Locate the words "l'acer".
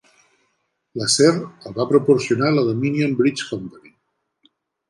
1.01-1.27